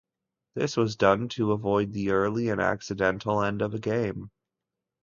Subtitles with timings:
[0.55, 4.31] This was done to avoid the early and accidental end of a game.